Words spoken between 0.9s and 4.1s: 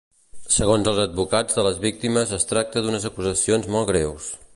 els advocats de les víctimes, es tracta d'unes acusacions molt